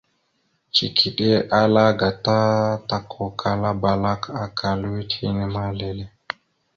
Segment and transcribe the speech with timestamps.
[0.73, 1.29] Cikiɗe
[1.59, 2.35] ala gata
[2.89, 6.05] takukala balak aka lʉwet hine ma lele.